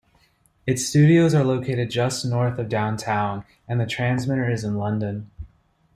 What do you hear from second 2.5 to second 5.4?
of downtown, and the transmitter is in London.